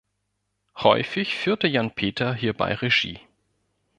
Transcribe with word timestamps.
Häufig 0.77 1.35
führte 1.35 1.67
Jan 1.67 1.91
Peter 1.93 2.33
hierbei 2.33 2.73
Regie. 2.73 3.19